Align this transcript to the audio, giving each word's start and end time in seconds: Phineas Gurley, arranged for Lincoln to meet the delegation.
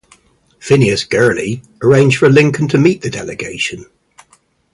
Phineas 0.57 1.03
Gurley, 1.03 1.61
arranged 1.83 2.17
for 2.17 2.27
Lincoln 2.27 2.67
to 2.69 2.79
meet 2.79 3.03
the 3.03 3.09
delegation. 3.11 3.85